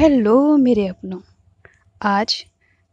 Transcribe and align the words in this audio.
Hello 0.00 0.56
मेरे 0.56 0.86
अपनों। 0.86 1.20
आज 2.02 2.44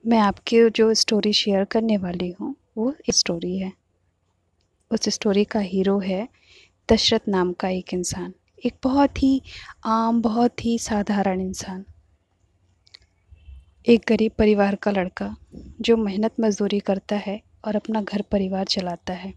मैं 0.08 0.18
आपके 0.18 0.70
जो 0.70 0.94
स्टोरी 0.94 1.34
शेयर 1.34 1.64
करने 1.64 1.98
वाली 1.98 2.36
हूँ, 2.42 2.56
वो 2.78 2.96
स्टोरी 3.10 3.58
है। 3.58 3.74
उस 4.92 5.10
स्टोरी 5.10 5.44
का 5.44 5.60
हीरो 5.60 6.00
है 6.00 6.30
दशरथ 6.92 7.20
नाम 7.28 7.54
का 7.54 7.70
एक 7.70 7.94
इंसान। 7.94 8.34
एक 8.66 8.74
बहुत 8.84 9.24
ही 9.24 9.42
आम, 9.86 10.22
बहुत 10.22 10.66
ही 10.66 10.80
साधारण 10.80 11.42
इंसान। 11.42 11.86
एक 13.88 14.02
गरीब 14.08 14.32
परिवार 14.38 14.76
का 14.76 14.92
लड़का 14.92 15.36
जो 15.82 15.98
मेहनत 15.98 16.34
मजदूरी 16.40 16.80
करता 16.80 17.16
है 17.16 17.42
और 17.66 17.76
अपना 17.76 18.02
घर 18.02 18.22
परिवार 18.22 18.66
चलाता 18.66 19.14
है। 19.14 19.34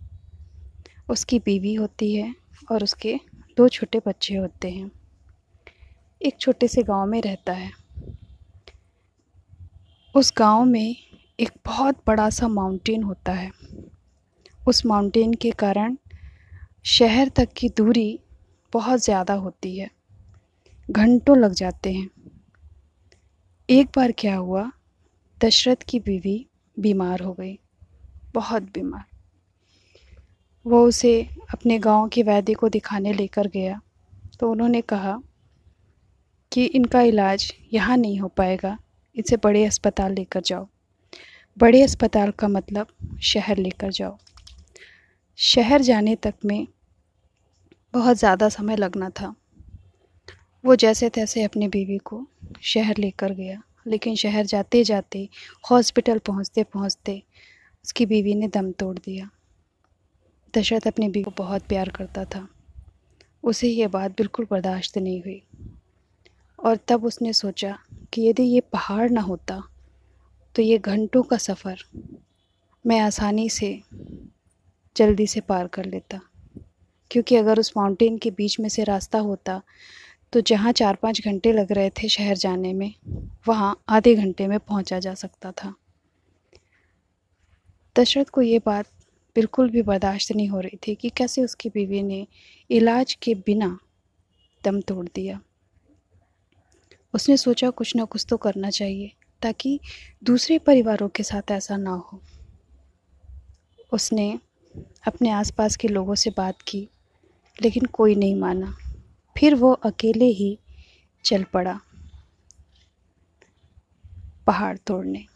उसकी 1.11 1.39
बीवी 1.39 1.75
होती 1.75 2.14
है 2.14 2.34
और 2.73 2.82
उसके 2.82 3.21
दो 3.57 3.68
छोटे 3.68 4.00
बच्चे 4.07 4.34
होते 4.34 4.71
हैं। 4.71 4.99
एक 6.21 6.37
छोटे 6.41 6.68
से 6.68 6.82
गाँव 6.82 7.07
में 7.07 7.23
रहता 7.23 7.52
है। 7.52 7.71
उस 10.15 10.33
गाँव 10.37 10.65
में 10.65 10.97
एक 11.41 11.51
बहुत 11.66 12.02
बड़ा 12.06 12.30
सा 12.30 12.48
माउंटेन 12.48 13.02
होता 13.02 13.33
है। 13.33 13.51
उस 14.69 14.87
माउंटेन 14.87 15.34
के 15.34 15.51
कारण 15.51 15.97
शहर 16.84 17.28
तक 17.28 17.48
की 17.56 17.69
दूरी 17.69 18.20
बहुत 18.73 19.01
ज़्यादा 19.01 19.34
होती 19.34 19.78
है। 19.78 19.91
घंटों 20.91 21.38
लग 21.38 21.52
जाते 21.52 21.92
हैं। 21.92 22.11
एक 23.69 23.87
बार 23.97 24.12
क्या 24.12 24.37
हुआ, 24.37 24.70
दशरथ 25.45 25.77
की 25.89 26.00
बीवी 26.00 26.47
बीमार 26.78 27.20
हो 27.20 27.33
गई। 27.33 27.59
बहुत 28.34 28.62
बीमार। 28.62 29.05
वो 30.66 30.84
उसे 30.87 31.28
अपने 31.55 31.78
गाँव 31.78 32.09
के 32.09 32.23
वैद्य 32.23 32.55
को 32.55 32.69
दिखाने 32.69 33.12
लेकर 33.12 33.47
गया। 33.47 33.80
तो 34.41 34.50
उन्होंने 34.50 34.80
कहा 34.80 35.23
कि 36.52 36.64
इनका 36.64 37.00
इलाज 37.02 37.52
यहाँ 37.72 37.96
नहीं 37.96 38.18
हो 38.20 38.28
पाएगा, 38.28 38.77
इसे 39.16 39.36
बड़े 39.36 39.64
अस्पताल 39.64 40.14
लेकर 40.14 40.41
जाओ। 40.41 40.66
बड़े 41.56 41.83
अस्पताल 41.83 42.30
का 42.30 42.48
मतलब 42.48 42.86
शहर 43.22 43.56
लेकर 43.56 43.91
जाओ। 43.91 44.16
शहर 45.38 45.83
जाने 45.83 46.14
तक 46.16 46.34
में 46.44 46.66
बहुत 47.94 48.16
ज़्यादा 48.16 48.48
समय 48.48 48.77
लगना 48.77 49.10
था। 49.10 49.34
वो 50.64 50.77
जैसे 50.77 51.08
तैसे 51.08 51.42
अपनी 51.42 51.69
बीवी 51.69 51.98
को 51.98 52.27
शहर 52.62 52.98
लेकर 52.98 53.32
गया, 53.32 53.62
लेकिन 53.86 54.16
शहर 54.16 54.47
जाते 54.47 54.82
जाते 54.84 55.28
हॉस्पिटल 55.64 56.19
पहुँचते 56.19 56.62
पहुँचते 56.64 57.22
उसकी 57.84 58.06
बीवी 58.06 58.34
ने 58.34 58.48
दम 58.48 58.70
तोड़ 58.72 58.97
दिया। 58.98 59.28
दशरथ 60.55 60.86
अपनी 60.86 61.08
बीवी 61.08 61.22
को 61.22 61.30
बहुत 61.38 61.62
प्यार 61.62 61.88
करता 61.88 62.25
था। 62.25 62.47
उसे 63.44 63.69
ये 63.69 63.86
बात 63.86 64.10
बिल्कुल 64.10 64.47
बर्दाश्त 64.50 64.98
नहीं 64.98 65.20
हुई। 65.22 65.42
और 66.61 66.78
तब 66.89 67.05
उसने 67.05 67.33
सोचा 67.33 67.78
कि 68.12 68.28
यदि 68.28 68.42
ये 68.42 68.61
पहाड़ 68.72 69.11
ना 69.11 69.20
होता 69.20 69.62
तो 70.55 70.62
ये 70.62 70.78
घंटों 70.78 71.22
का 71.22 71.36
सफ़र 71.36 71.84
मैं 72.84 72.98
आसानी 73.00 73.48
से 73.48 73.80
जल्दी 74.97 75.27
से 75.27 75.41
पार 75.41 75.66
कर 75.66 75.84
लेता। 75.84 76.20
क्योंकि 77.11 77.36
अगर 77.36 77.58
उस 77.58 77.72
माउंटेन 77.77 78.19
के 78.19 78.31
बीच 78.31 78.58
में 78.61 78.69
से 78.69 78.84
रास्ता 78.84 79.19
होता 79.19 79.61
तो 80.33 80.41
जहाँ 80.41 80.72
चार 80.72 80.94
पाँच 80.94 81.20
घंटे 81.20 81.53
लग 81.53 81.72
रहे 81.72 81.91
थे 81.91 82.08
शहर 82.08 82.36
जाने 82.36 82.72
में, 82.72 82.94
वहाँ 83.48 83.77
आधे 83.88 84.14
घंटे 84.14 84.47
में 84.47 84.58
पहुँचा 84.58 84.98
जा 84.98 85.14
सकता 85.14 85.53
था। 85.53 85.75
दशरथ 87.97 88.25
को 88.25 88.42
ये 88.42 88.58
बात 88.58 88.86
बिल्कुल 89.36 89.70
भी 89.70 89.83
बर्दाश्त 89.83 90.33
नहीं 90.33 90.48
हो 90.48 90.61
रही 90.61 90.78
थी 90.86 90.94
कि 90.94 91.08
कैसे 91.08 91.44
उसकी 91.44 91.69
बीवी 91.69 92.03
ने 92.03 92.27
इलाज 92.70 93.14
के 93.14 93.34
बिना 93.34 93.78
दम 94.64 94.81
तोड़ 94.81 95.06
दिया। 95.14 95.41
उसने 97.14 97.36
सोचा 97.36 97.70
कुछ 97.70 97.97
ना 97.97 98.05
कुछ 98.05 98.27
तो 98.28 98.36
करना 98.36 98.70
चाहिए, 98.70 99.12
ताकि 99.42 99.80
दूसरे 100.25 100.58
परिवारों 100.58 101.08
के 101.08 101.22
साथ 101.22 101.50
ऐसा 101.50 101.77
ना 101.77 101.91
हो। 101.91 102.22
उसने 103.92 104.38
अपने 105.06 105.31
आसपास 105.31 105.76
के 105.76 105.88
लोगों 105.88 106.15
से 106.15 106.31
बात 106.31 106.62
की, 106.69 106.88
लेकिन 107.62 107.84
कोई 107.84 108.15
नहीं 108.15 108.34
माना। 108.34 108.76
फिर 109.38 109.54
वो 109.54 109.72
अकेले 109.72 110.25
ही 110.25 110.59
चल 111.25 111.44
पड़ा 111.44 111.81
पहाड़ 114.47 114.78
तोड़ने। 114.78 115.27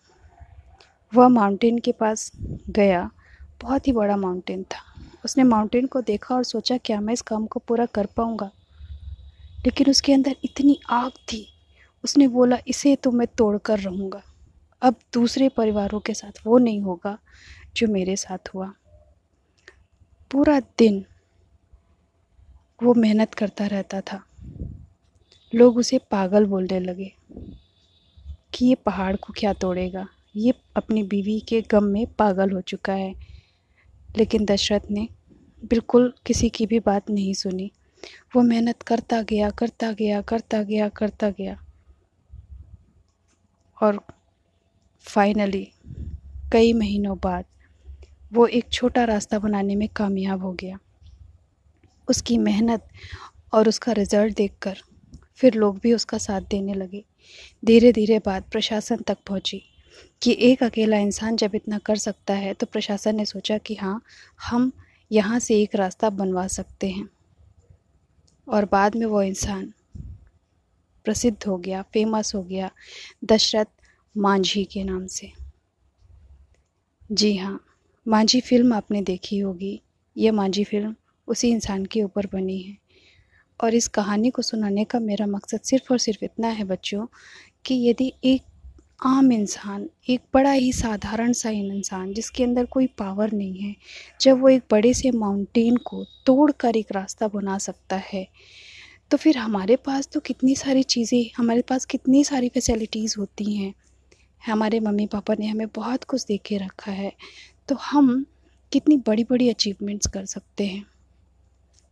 वह 1.15 1.29
माउंटेन 1.29 1.79
के 1.79 1.93
पास 1.93 2.33
गया। 2.71 3.11
बहुत 3.63 3.87
ही 3.87 3.93
बड़ा 3.93 4.17
माउंटेन 4.17 4.63
था। 4.63 5.01
उसने 5.25 5.45
माउंटेन 5.45 5.87
को 5.87 6.01
देखा 6.01 6.35
और 6.35 6.45
सोचा, 6.45 6.77
क्या 6.77 7.01
मैं 7.01 7.15
इस 7.15 7.23
काम 7.23 7.47
को 7.47 7.61
पूरा 7.61 7.87
कर 7.87 8.07
पाऊँगा? 8.07 8.51
लेकिन 9.67 9.91
उसके 9.91 10.13
अंदर 10.13 10.37
इतनी 10.45 10.81
आग 10.91 11.11
थी 11.11 11.51
उसने 12.05 12.29
बोला, 12.29 12.59
इसे 12.69 12.97
तो 12.97 13.11
मैं 13.11 13.27
तोड़ 13.27 13.59
कर 13.59 13.79
रहूँगा। 13.79 14.23
अब 14.83 14.95
दूसरे 15.13 15.49
परिवारों 15.49 16.01
के 16.01 16.15
साथ 16.15 16.47
वो 16.47 16.59
नहीं 16.59 16.81
होगा 16.81 17.19
जो 17.77 17.89
मेरे 17.89 18.17
साथ 18.17 18.49
हुआ। 18.55 18.75
पूरा 20.31 20.61
दिन 20.61 21.05
वो 22.83 22.95
मेहनत 22.95 23.35
करता 23.35 23.67
रहता 23.67 24.01
था। 24.01 24.25
लोग 25.55 25.77
उसे 25.77 25.99
पागल 25.99 26.47
बोलने 26.47 26.81
लगे 26.81 27.13
कि 28.55 28.67
ये 28.67 28.75
पहाड़ 28.75 29.17
को 29.17 29.33
क्या 29.33 29.53
तोड़ेगा? 29.53 30.09
ये 30.37 30.55
अपनी 30.77 31.03
बीवी 31.03 31.41
के 31.41 31.63
गम 31.63 31.85
में 31.85 32.07
पागल 32.07 32.51
हो 32.51 32.61
चुका 32.61 32.93
है। 32.93 33.15
लेकिन 34.17 34.45
दशरथ 34.45 34.91
ने 34.91 35.09
बिल्कुल 35.65 36.15
किसी 36.27 36.49
की 36.49 36.67
भी 36.67 36.81
बात 36.81 37.11
नहीं 37.11 37.35
सुनी। 37.35 37.73
वो 38.37 38.43
मेहनत 38.43 38.83
करता 38.83 39.23
गया 39.23 39.51
करता 39.51 39.93
गया 39.93 40.23
करता 40.23 40.63
गया 40.63 40.89
करता 40.89 41.31
गया। 41.31 41.64
और 43.79 44.01
फाइनली 45.05 45.67
कई 46.53 46.73
महीनों 46.73 47.17
बाद, 47.19 47.45
वो 48.33 48.47
एक 48.47 48.69
छोटा 48.73 49.05
रास्ता 49.05 49.39
बनाने 49.39 49.75
में 49.75 49.89
कामयाब 49.89 50.43
हो 50.43 50.53
गया। 50.53 50.79
उसकी 52.09 52.39
मेहनत 52.39 52.89
और 53.53 53.69
उसका 53.69 53.93
रिज़ल्ट 53.93 54.37
देखकर 54.37 54.83
फिर 55.37 55.55
लोग 55.55 55.79
भी 55.79 55.93
उसका 55.93 56.19
साथ 56.19 56.41
देने 56.41 56.75
लगे। 56.75 57.05
धीरे 57.63 57.93
धीरे 57.93 58.19
बात 58.19 58.49
प्रशासन 58.53 58.97
तक 58.97 59.19
पहुँची 59.27 59.63
कि 60.23 60.37
एक 60.41 60.63
अकेला 60.63 60.99
इंसान 60.99 61.37
जब 61.37 61.55
इतना 61.55 61.79
कर 61.79 61.97
सकता 61.97 62.35
है 62.35 62.53
तो 62.55 62.67
प्रशासन 62.67 63.17
ने 63.17 63.25
सोचा 63.25 63.59
कि 63.59 63.75
हाँ 63.75 64.01
हम 64.41 64.71
यहाँ 65.11 65.39
से 65.39 65.61
एक 65.63 65.75
रास्ता 65.75 66.11
बनवा 66.11 66.47
सकते 66.49 66.91
हैं। 66.91 67.09
और 68.47 68.65
बाद 68.65 68.97
में 68.97 69.07
वो 69.07 69.23
इंसान 69.23 69.73
प्रसिद्ध 71.05 71.45
हो 71.47 71.57
गया 71.59 71.83
फ़ेमस 71.83 72.35
हो 72.35 72.43
गया, 72.43 72.71
दशरथ 73.25 73.67
मांझी 74.17 74.65
के 74.65 74.85
नाम 74.85 75.07
से। 75.07 75.33
जी 77.13 77.37
हाँ 77.37 77.65
मांझी 78.09 78.41
फ़िल्म 78.41 78.73
आपने 78.73 79.03
देखी 79.03 79.39
होगी। 79.39 79.81
यह 80.17 80.33
मांझी 80.33 80.65
फ़िल्म 80.65 80.95
उसी 81.29 81.51
इंसान 81.51 81.85
के 81.85 82.03
ऊपर 82.03 82.27
बनी 82.27 82.61
है। 82.63 82.77
और 83.61 83.75
इस 83.75 83.89
कहानी 83.89 84.31
को 84.31 84.43
सुनाने 84.43 84.85
का 84.85 84.99
मेरा 84.99 85.27
मकसद 85.27 85.61
सिर्फ़ 85.61 85.93
और 85.93 85.99
सिर्फ़ 85.99 86.25
इतना 86.25 86.49
है 86.49 86.65
बच्चों 86.65 87.07
कि 87.65 87.75
यदि 87.89 88.13
एक 88.25 88.43
आम 89.03 89.33
इंसान, 89.33 89.89
एक 90.09 90.21
बड़ा 90.35 90.53
ही 90.53 90.73
साधारण 90.73 91.33
सा 91.33 91.51
इंसान 91.51 92.13
जिसके 92.13 92.45
अंदर 92.45 92.65
कोई 92.65 92.87
पावर 92.87 93.33
नहीं 93.33 93.59
है, 93.59 93.77
जब 94.21 94.41
वो 94.41 94.49
एक 94.49 94.63
बड़े 94.71 94.95
से 94.95 95.11
माउंटेन 95.11 95.77
को 95.77 96.05
तोड़ 96.27 96.53
कर 96.53 96.77
एक 96.77 96.93
रास्ता 96.93 97.29
बना 97.29 97.59
सकता 97.59 97.97
है 97.97 98.29
तो 99.11 99.17
फिर 99.17 99.39
हमारे 99.39 99.77
पास 99.77 100.09
तो 100.09 100.21
कितनी 100.21 100.57
सारी 100.57 100.83
चीज़ें, 100.83 101.31
हमारे 101.37 101.63
पास 101.63 101.85
कितनी 101.85 102.25
सारी 102.25 102.49
फैसिलिटीज़ 102.49 103.15
होती 103.19 103.57
हैं। 103.57 103.75
हमारे 104.47 104.81
मम्मी 104.81 105.07
पापा 105.07 105.35
ने 105.39 105.47
हमें 105.47 105.67
बहुत 105.69 106.05
कुछ 106.05 106.25
दे 106.25 106.37
के 106.37 106.57
रखा 106.57 106.93
है। 106.93 107.13
तो 107.69 107.75
हम 107.75 108.27
कितनी 108.73 108.97
बड़ी 108.97 109.25
बड़ी 109.25 109.51
अचीवमेंट्स 109.51 110.07
कर 110.07 110.25
सकते 110.25 110.67
हैं। 110.67 110.87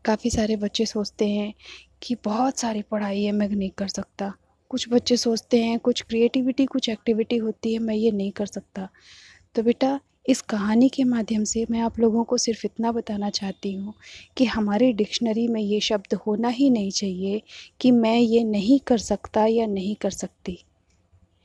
काफ़ी 0.05 0.31
सारे 0.31 0.57
बच्चे 0.57 0.87
सोचते 0.87 1.29
हैं 1.29 1.55
कि 2.03 2.17
बहुत 2.25 2.59
सारी 2.59 2.83
पढ़ाई 2.83 3.23
है, 3.23 3.33
मैं 3.33 3.49
नहीं 3.49 3.71
कर 3.71 3.89
सकता। 3.89 4.33
कुछ 4.69 4.89
बच्चे 4.89 5.17
सोचते 5.17 5.65
हैं, 5.65 5.79
कुछ 5.79 6.03
क्रिएटिविटी 6.03 6.67
कुछ 6.67 6.89
एक्टिविटी 6.89 7.37
होती 7.37 7.73
है, 7.73 7.79
मैं 7.79 7.95
ये 7.95 8.11
नहीं 8.11 8.33
कर 8.33 8.47
सकता। 8.47 8.89
तो 9.55 9.63
बेटा 9.63 10.01
इस 10.27 10.41
कहानी 10.41 10.89
के 10.89 11.05
माध्यम 11.05 11.45
से 11.45 11.65
मैं 11.71 11.81
आप 11.81 11.99
लोगों 11.99 12.23
को 12.25 12.37
सिर्फ़ 12.39 12.61
इतना 12.67 12.91
बताना 12.93 13.31
चाहती 13.31 13.73
हूँ 13.75 13.95
कि 14.37 14.45
हमारे 14.45 14.93
डिक्शनरी 14.93 15.47
में 15.49 15.61
ये 15.61 15.81
शब्द 15.81 16.15
होना 16.27 16.49
ही 16.49 16.69
नहीं 16.71 16.91
चाहिए 16.91 17.43
कि 17.81 17.91
मैं 17.91 18.17
ये 18.17 18.45
नहीं 18.45 18.79
कर 18.81 18.99
सकता 18.99 19.47
या 19.47 19.67
नहीं 19.67 19.95
कर 19.95 20.11
सकती। 20.11 20.59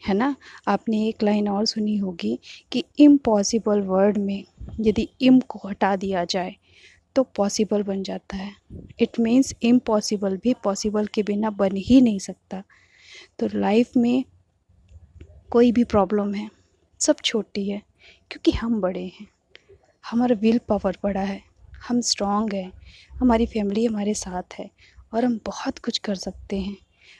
है 0.01 0.13
ना? 0.13 0.35
आपने 0.67 1.07
एक 1.07 1.23
लाइन 1.23 1.49
और 1.49 1.65
सुनी 1.65 1.97
होगी 1.97 2.37
कि 2.71 2.83
इम्पॉसिबल 2.99 3.81
वर्ड 3.81 4.17
में 4.17 4.43
यदि 4.79 5.07
इम 5.21 5.39
को 5.39 5.67
हटा 5.67 5.95
दिया 5.95 6.23
जाए 6.25 6.55
तो 7.15 7.23
पॉसिबल 7.35 7.83
बन 7.83 8.03
जाता 8.03 8.37
है। 8.37 8.51
इट 8.99 9.19
मीन्स 9.19 9.53
इम्पॉसिबल 9.63 10.37
भी 10.37 10.53
पॉसिबल 10.63 11.05
के 11.05 11.23
बिना 11.23 11.49
बन 11.49 11.75
ही 11.77 12.01
नहीं 12.01 12.19
सकता। 12.19 12.63
तो 13.39 13.49
लाइफ 13.53 13.97
में 13.97 14.23
कोई 15.51 15.71
भी 15.71 15.83
प्रॉब्लम 15.83 16.33
है, 16.33 16.49
सब 16.99 17.15
छोटी 17.25 17.69
है। 17.69 17.81
क्योंकि 18.31 18.51
हम 18.51 18.81
बड़े 18.81 19.13
हैं। 19.19 19.27
हमारा 20.11 20.35
विल 20.35 20.57
पावर 20.57 20.97
बड़ा 21.03 21.21
है। 21.21 21.43
हम 21.87 22.01
स्ट्रांग 22.01 22.53
हैं। 22.53 22.73
हमारी 23.13 23.45
फैमिली 23.45 23.85
हमारे 23.85 24.13
साथ 24.13 24.43
है 24.59 24.71
और 25.13 25.25
हम 25.25 25.39
बहुत 25.45 25.79
कुछ 25.79 25.97
कर 25.97 26.15
सकते 26.15 26.59
हैं। 26.59 26.77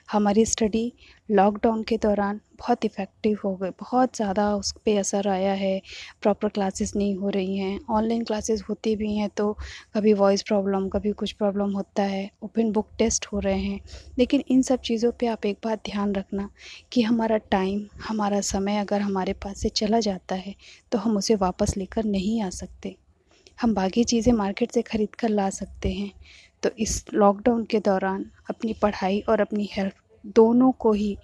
हमारी 0.09 0.45
स्टडी 0.45 0.91
लॉकडाउन 1.29 1.83
के 1.83 1.97
दौरान 1.97 2.39
बहुत 2.59 2.85
इफ़ेक्टिव 2.85 3.37
हो 3.43 3.55
गई। 3.55 3.69
बहुत 3.71 4.15
ज़्यादा 4.15 4.49
उस 4.55 4.71
पर 4.77 4.97
असर 4.99 5.27
आया 5.27 5.53
है। 5.53 5.81
प्रॉपर 6.21 6.49
क्लासेस 6.49 6.95
नहीं 6.95 7.15
हो 7.15 7.29
रही 7.29 7.57
हैं। 7.57 7.79
ऑनलाइन 7.89 8.23
क्लासेस 8.23 8.63
होती 8.69 8.95
भी 8.95 9.13
हैं 9.15 9.29
तो 9.29 9.51
कभी 9.95 10.13
वॉइस 10.15 10.43
प्रॉब्लम 10.43 10.87
कभी 10.89 11.11
कुछ 11.13 11.31
प्रॉब्लम 11.33 11.71
होता 11.71 12.03
है। 12.05 12.29
ओपन 12.43 12.71
बुक 12.71 12.89
टेस्ट 12.99 13.25
हो 13.25 13.39
रहे 13.39 13.59
हैं। 13.59 13.79
लेकिन 14.19 14.43
इन 14.47 14.61
सब 14.61 14.81
चीज़ों 14.81 15.11
पे 15.11 15.27
आप 15.27 15.45
एक 15.45 15.57
बात 15.65 15.81
ध्यान 15.85 16.13
रखना 16.15 16.49
कि 16.91 17.01
हमारा 17.01 17.37
टाइम 17.51 17.85
हमारा 18.07 18.41
समय 18.43 18.77
अगर 18.77 19.01
हमारे 19.01 19.33
पास 19.35 19.59
से 19.59 19.69
चला 19.71 19.99
जाता 20.01 20.35
है 20.37 20.55
तो 20.91 20.97
हम 20.97 21.17
उसे 21.17 21.35
वापस 21.37 21.77
लेकर 21.77 22.03
नहीं 22.05 22.41
आ 22.41 22.49
सकते। 22.51 22.95
हम 23.59 23.73
बाकी 23.73 24.03
चीज़ें 24.03 24.31
मार्केट 24.33 24.71
से 24.71 24.81
ख़रीद 24.81 25.15
कर 25.15 25.29
ला 25.29 25.49
सकते 25.51 25.89
हैं। 25.91 26.11
तो 26.63 26.69
इस 26.79 27.03
लॉकडाउन 27.13 27.63
के 27.65 27.79
दौरान 27.79 28.25
अपनी 28.49 28.73
पढ़ाई 28.73 29.19
और 29.29 29.41
अपनी 29.41 29.69
हेल्थ 29.71 29.95
दोनों 30.35 30.71
को 30.71 30.91
ही 30.93 31.17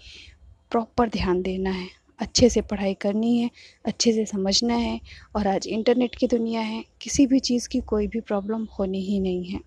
प्रॉपर 0.72 1.10
ध्यान 1.10 1.42
देना 1.42 1.70
है। 1.70 1.88
अच्छे 2.20 2.50
से 2.50 2.62
पढ़ाई 2.62 2.94
करनी 2.94 3.38
है, 3.38 3.50
अच्छे 3.86 4.12
से 4.14 4.26
समझना 4.26 4.74
है 4.74 5.00
और 5.36 5.48
आज 5.48 5.68
इंटरनेट 5.68 6.16
की 6.16 6.28
दुनिया 6.28 6.62
है, 6.62 6.84
किसी 7.02 7.26
भी 7.28 7.40
चीज़ 7.40 7.68
की 7.70 7.80
कोई 7.82 8.08
भी 8.08 8.20
प्रॉब्लम 8.22 8.68
होनी 8.80 9.02
ही 9.02 9.20
नहीं 9.20 9.46
है। 9.46 9.60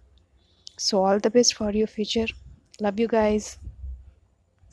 So 0.79 0.99
all 0.99 1.21
the 1.21 1.31
best 1.35 1.57
for 1.57 1.77
your 1.77 1.89
future 1.89 2.33
love 2.83 3.01
you 3.01 3.09
guys 3.09 3.55